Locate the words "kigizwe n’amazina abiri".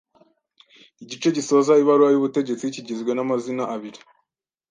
2.73-3.99